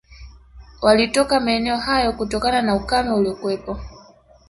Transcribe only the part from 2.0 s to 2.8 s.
kutokana na